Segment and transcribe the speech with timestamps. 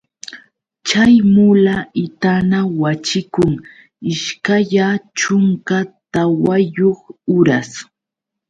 [0.87, 3.53] Chay mula itana waćhikun
[4.11, 5.77] ishkaya chunka
[6.13, 6.99] tawayuq
[7.37, 7.69] uras.